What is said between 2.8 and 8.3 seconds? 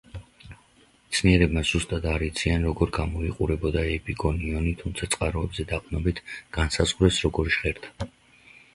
გამოიყურებოდა ეპიგონიონი, თუმცა წყაროებზე დაყრდნობით განსაზღვრეს როგორ ჟღერდა.